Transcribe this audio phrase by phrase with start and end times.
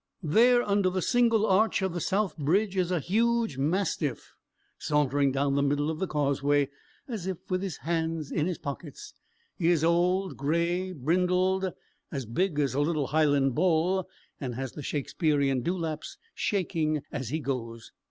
[0.23, 4.33] There, under the single arch of the South Bridge, is a huge mastiff,
[4.79, 6.69] sauntering down the middle of the causeway,
[7.07, 9.13] as if with his hands in his pockets:
[9.59, 11.69] he is old, gray, brindled,
[12.11, 14.09] as big as a little Highland bull,
[14.39, 17.91] and has the Shakespearian dewlaps shaking as he goes.